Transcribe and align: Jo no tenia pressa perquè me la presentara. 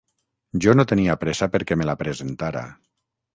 Jo 0.65 0.71
no 0.79 0.85
tenia 0.91 1.17
pressa 1.25 1.49
perquè 1.57 1.79
me 1.83 1.87
la 1.91 1.97
presentara. 2.01 2.65